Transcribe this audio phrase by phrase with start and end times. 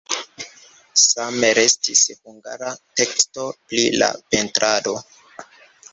[1.01, 2.71] Same restis hungara
[3.03, 4.97] teksto pri la pentrado.